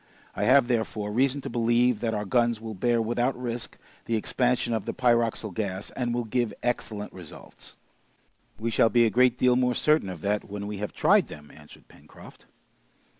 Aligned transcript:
I 0.35 0.45
have, 0.45 0.67
therefore, 0.67 1.11
reason 1.11 1.41
to 1.41 1.49
believe 1.51 1.99
that 1.99 2.15
our 2.15 2.25
guns 2.25 2.59
will 2.59 2.73
bear 2.73 2.99
without 2.99 3.39
risk 3.39 3.77
the 4.05 4.15
expansion 4.15 4.73
of 4.73 4.85
the 4.85 4.95
pyroxyle 4.95 5.53
gas, 5.53 5.91
and 5.91 6.11
will 6.11 6.23
give 6.23 6.55
excellent 6.63 7.13
results." 7.13 7.77
"We 8.57 8.71
shall 8.71 8.89
be 8.89 9.05
a 9.05 9.11
great 9.11 9.37
deal 9.37 9.55
more 9.55 9.75
certain 9.75 10.09
of 10.09 10.21
that 10.21 10.43
when 10.49 10.65
we 10.65 10.77
have 10.77 10.91
tried 10.93 11.27
them!" 11.27 11.51
answered 11.55 11.87
Pencroft. 11.87 12.47